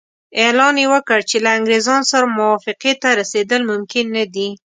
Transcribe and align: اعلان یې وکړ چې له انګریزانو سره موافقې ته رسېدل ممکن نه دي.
اعلان 0.43 0.75
یې 0.81 0.87
وکړ 0.93 1.19
چې 1.29 1.37
له 1.45 1.49
انګریزانو 1.57 2.09
سره 2.11 2.33
موافقې 2.37 2.93
ته 3.01 3.09
رسېدل 3.19 3.61
ممکن 3.71 4.05
نه 4.17 4.25
دي. 4.33 4.49